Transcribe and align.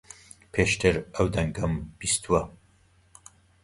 پێشتر 0.53 0.95
ئەو 1.15 1.27
دەنگەم 1.35 1.73
بیستووە. 1.99 2.41